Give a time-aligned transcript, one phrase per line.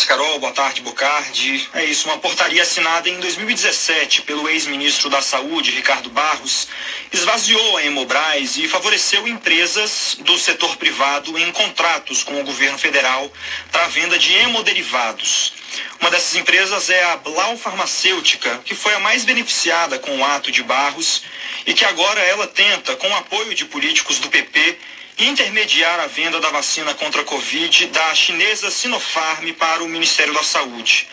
[0.00, 0.38] tarde, Carol.
[0.38, 1.68] Boa tarde, Bocardi.
[1.74, 6.68] É isso, uma portaria assinada em 2017 pelo ex-ministro da Saúde, Ricardo Barros,
[7.12, 13.30] esvaziou a Hemobras e favoreceu empresas do setor privado em contratos com o governo federal
[13.70, 15.54] para a venda de hemoderivados.
[16.00, 20.50] Uma dessas empresas é a Blau Farmacêutica, que foi a mais beneficiada com o ato
[20.50, 21.22] de Barros
[21.66, 24.78] e que agora ela tenta, com o apoio de políticos do PP,
[25.20, 30.42] intermediar a venda da vacina contra a Covid da chinesa Sinopharm para o Ministério da
[30.42, 31.06] Saúde.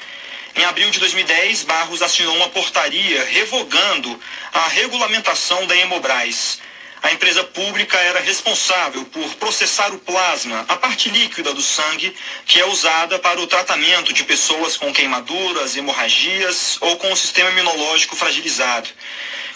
[0.55, 4.20] Em abril de 2010, Barros assinou uma portaria revogando
[4.54, 6.59] a regulamentação da Hemobras.
[7.04, 12.59] A empresa pública era responsável por processar o plasma, a parte líquida do sangue, que
[12.59, 18.16] é usada para o tratamento de pessoas com queimaduras, hemorragias ou com o sistema imunológico
[18.16, 18.89] fragilizado.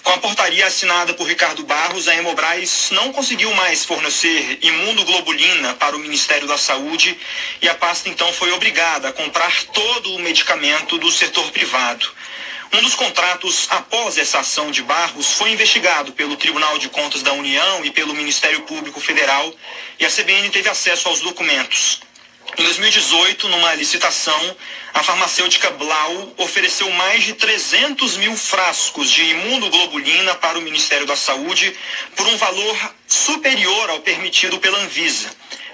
[0.03, 5.95] Com a portaria assinada por Ricardo Barros, a Hemobras não conseguiu mais fornecer imunoglobulina para
[5.95, 7.17] o Ministério da Saúde
[7.61, 12.11] e a pasta então foi obrigada a comprar todo o medicamento do setor privado.
[12.73, 17.33] Um dos contratos após essa ação de Barros foi investigado pelo Tribunal de Contas da
[17.33, 19.53] União e pelo Ministério Público Federal
[19.99, 22.01] e a CBN teve acesso aos documentos.
[22.57, 24.57] Em 2018, numa licitação,
[24.93, 31.15] a farmacêutica Blau ofereceu mais de 300 mil frascos de imunoglobulina para o Ministério da
[31.15, 31.73] Saúde
[32.15, 35.29] por um valor superior ao permitido pela Anvisa.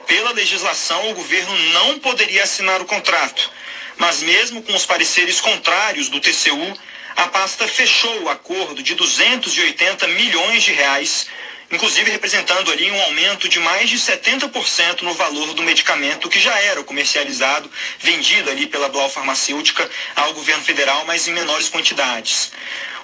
[0.06, 3.50] Pela legislação, o governo não poderia assinar o contrato,
[3.98, 6.78] mas mesmo com os pareceres contrários do TCU,
[7.16, 11.26] a pasta fechou o acordo de 280 milhões de reais
[11.72, 16.58] inclusive representando ali um aumento de mais de 70% no valor do medicamento que já
[16.60, 22.52] era comercializado, vendido ali pela Blau Farmacêutica ao governo federal, mas em menores quantidades.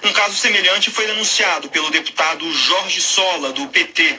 [0.02, 4.18] Um caso semelhante foi denunciado pelo deputado Jorge Sola, do PT,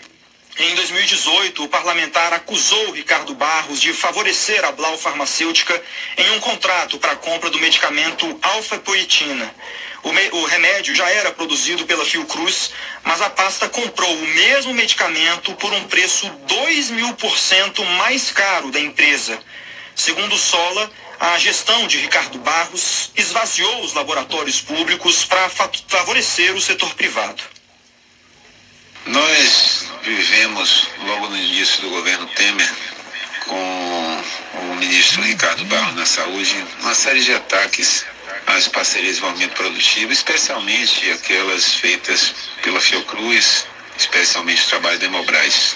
[0.57, 5.81] em 2018, o parlamentar acusou Ricardo Barros de favorecer a Blau Farmacêutica
[6.17, 9.53] em um contrato para a compra do medicamento alfa-poetina.
[10.01, 12.71] O, o, remédio já era produzido pela Fiocruz,
[13.03, 18.31] mas a pasta comprou o mesmo medicamento por um preço 2 mil por cento mais
[18.31, 19.37] caro da empresa.
[19.93, 26.93] Segundo Sola, a gestão de Ricardo Barros esvaziou os laboratórios públicos para favorecer o setor
[26.95, 27.43] privado.
[29.05, 32.71] Nós vivemos, logo no início do governo Temer,
[33.47, 34.23] com
[34.53, 38.05] o ministro Ricardo Barros na saúde, uma série de ataques
[38.45, 43.65] às parcerias de desenvolvimento produtivo, especialmente aquelas feitas pela Fiocruz,
[43.97, 45.75] especialmente o trabalho da Hemobras.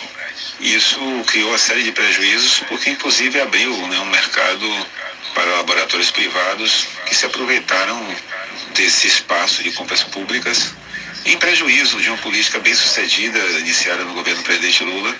[0.59, 4.87] Isso criou uma série de prejuízos, porque inclusive abriu né, um mercado
[5.33, 8.15] para laboratórios privados que se aproveitaram
[8.75, 10.73] desse espaço de compras públicas
[11.25, 15.15] em prejuízo de uma política bem sucedida iniciada no governo do presidente Lula.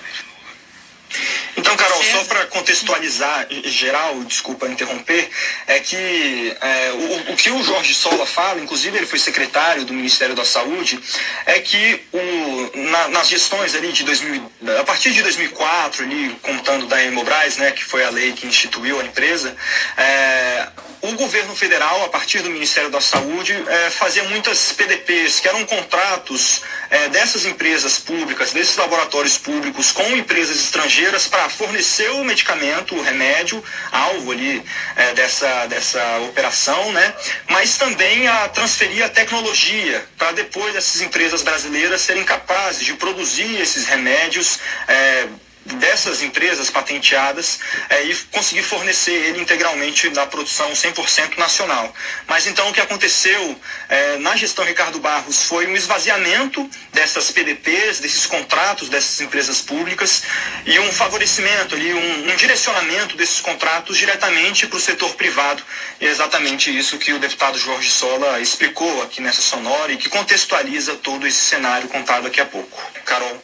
[1.56, 5.28] Então, Carol, só para contextualizar geral, desculpa interromper,
[5.66, 9.92] é que é, o, o, que o Jorge Sola fala, inclusive ele foi secretário do
[9.92, 11.00] Ministério da Saúde,
[11.46, 16.86] é que o, na, nas gestões ali de 2000, a partir de 2004, ali, contando
[16.86, 19.56] da Hemobras, né, que foi a lei que instituiu a empresa,
[19.96, 20.68] é,
[21.02, 25.64] o governo federal, a partir do Ministério da Saúde, é, fazia muitas PDPs, que eram
[25.64, 32.96] contratos é, dessas empresas públicas, desses laboratórios públicos com empresas estrangeiras para fornecer o medicamento,
[32.96, 33.62] o remédio,
[33.92, 34.62] alvo ali
[34.96, 37.14] é, dessa, dessa operação, né?
[37.48, 43.60] mas também a transferir a tecnologia para depois essas empresas brasileiras serem capazes de produzir
[43.60, 44.58] esses remédios.
[44.88, 45.26] É,
[45.64, 51.94] dessas empresas patenteadas é, e conseguir fornecer ele integralmente da produção 100% nacional.
[52.26, 58.00] Mas então o que aconteceu é, na gestão Ricardo Barros foi um esvaziamento dessas PDPs,
[58.00, 60.22] desses contratos dessas empresas públicas
[60.64, 65.62] e um favorecimento ali, um, um direcionamento desses contratos diretamente para o setor privado.
[66.00, 70.08] E é exatamente isso que o deputado Jorge Sola explicou aqui nessa sonora e que
[70.08, 72.80] contextualiza todo esse cenário contado daqui a pouco.
[73.04, 73.42] Carol.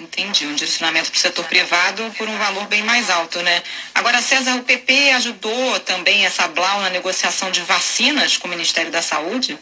[0.00, 3.62] Entendi, um direcionamento para o setor privado por um valor bem mais alto, né?
[3.94, 8.92] Agora, César, o PP ajudou também essa Blau na negociação de vacinas com o Ministério
[8.92, 9.58] da Saúde?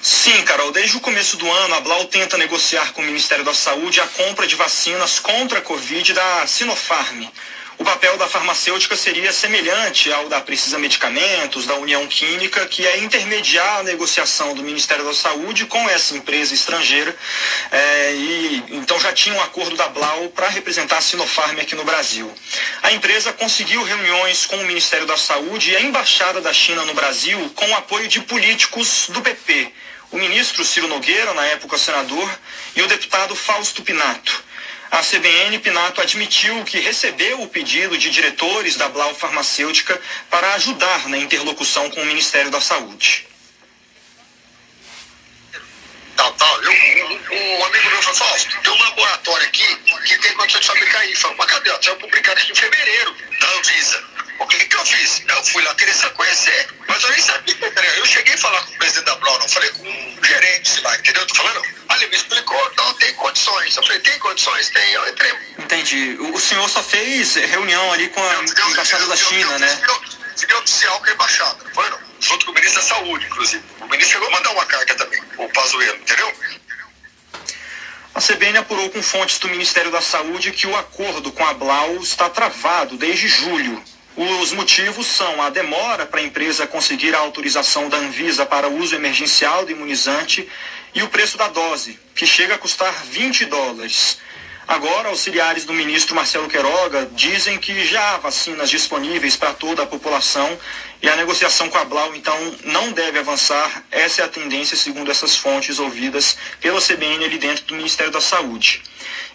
[0.00, 0.70] Sim, Carol.
[0.70, 4.06] Desde o começo do ano, a Blau tenta negociar com o Ministério da Saúde a
[4.06, 7.26] compra de vacinas contra a Covid da Sinopharm
[7.78, 12.98] o papel da farmacêutica seria semelhante ao da Precisa Medicamentos, da União Química, que é
[12.98, 17.14] intermediar a negociação do Ministério da Saúde com essa empresa estrangeira.
[17.70, 21.84] É, e então já tinha um acordo da Blau para representar a Sinopharm aqui no
[21.84, 22.32] Brasil.
[22.82, 26.94] A empresa conseguiu reuniões com o Ministério da Saúde e a Embaixada da China no
[26.94, 29.72] Brasil com o apoio de políticos do PP.
[30.12, 32.30] O ministro Ciro Nogueira, na época senador,
[32.74, 34.45] e o deputado Fausto Pinato.
[34.90, 40.00] A CBN, Pinato, admitiu que recebeu o pedido de diretores da Blau Farmacêutica
[40.30, 43.26] para ajudar na interlocução com o Ministério da Saúde.
[46.16, 46.62] Tal, tal.
[46.62, 50.66] Eu, um, um amigo meu falou, Fausto, tem um laboratório aqui que tem condição de
[50.66, 51.20] fabricar isso.
[51.22, 51.70] Falei, mas cadê?
[51.70, 54.04] Você vai publicar isso em fevereiro da Anvisa.
[54.38, 55.22] O que, que eu fiz?
[55.26, 57.56] Eu fui lá querer se conhecer, mas eu nem sabia.
[57.96, 60.96] Eu cheguei a falar com o presidente da Blau, não falei com um gerente lá,
[60.96, 61.22] entendeu?
[61.22, 61.62] Eu tô falando,
[61.96, 63.76] ah, ele me explicou, não tem condições.
[63.76, 64.68] Eu falei, tem condições?
[64.70, 65.32] Tem, eu entrei.
[65.58, 66.16] Entendi.
[66.20, 69.80] O senhor só fez reunião ali com a eu, eu, embaixada eu, da China, né?
[70.36, 71.98] Fiquei oficial com a embaixada, não foi não?
[72.20, 73.64] Junto com o ministro da Saúde, inclusive.
[73.80, 76.32] O ministro chegou a mandar uma carta também, o Pazuello, entendeu?
[78.14, 81.96] A CBN apurou com fontes do Ministério da Saúde que o acordo com a Blau
[81.96, 83.82] está travado desde julho.
[84.16, 88.94] Os motivos são a demora para a empresa conseguir a autorização da Anvisa para uso
[88.94, 90.48] emergencial do imunizante
[90.96, 94.16] e o preço da dose, que chega a custar 20 dólares.
[94.66, 99.86] Agora, auxiliares do ministro Marcelo Queiroga dizem que já há vacinas disponíveis para toda a
[99.86, 100.58] população
[101.02, 102.34] e a negociação com a Blau, então,
[102.64, 103.84] não deve avançar.
[103.90, 108.20] Essa é a tendência, segundo essas fontes ouvidas pela CBN ali dentro do Ministério da
[108.22, 108.82] Saúde.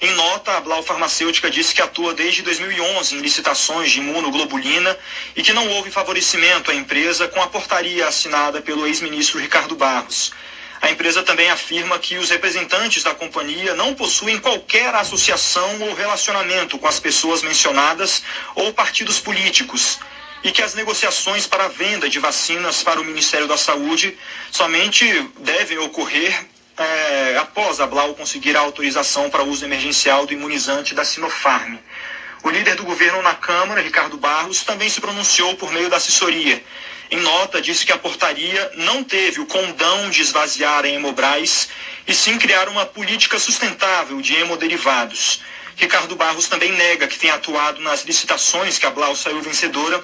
[0.02, 4.98] Em nota, a Blau Farmacêutica disse que atua desde 2011 em licitações de imunoglobulina
[5.36, 10.34] e que não houve favorecimento à empresa com a portaria assinada pelo ex-ministro Ricardo Barros.
[10.82, 16.80] A empresa também afirma que os representantes da companhia não possuem qualquer associação ou relacionamento
[16.80, 18.24] com as pessoas mencionadas
[18.56, 20.00] ou partidos políticos
[20.44, 24.18] e que as negociações para a venda de vacinas para o Ministério da Saúde
[24.52, 25.06] somente
[25.38, 31.06] devem ocorrer é, após a Blau conseguir a autorização para uso emergencial do imunizante da
[31.06, 31.78] Sinopharm.
[32.44, 36.64] O líder do governo na Câmara, Ricardo Barros, também se pronunciou por meio da assessoria.
[37.12, 41.68] Em nota, disse que a portaria não teve o condão de esvaziar a Hemobras
[42.08, 45.42] e sim criar uma política sustentável de hemoderivados.
[45.76, 50.02] Ricardo Barros também nega que tenha atuado nas licitações que a Blau saiu vencedora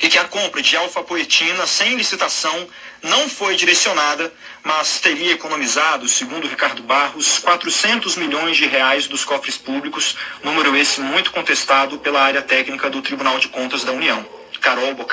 [0.00, 2.66] e que a compra de alfa-poetina sem licitação
[3.02, 4.32] não foi direcionada,
[4.64, 11.02] mas teria economizado, segundo Ricardo Barros, 400 milhões de reais dos cofres públicos, número esse
[11.02, 14.26] muito contestado pela área técnica do Tribunal de Contas da União.
[14.66, 14.96] Carol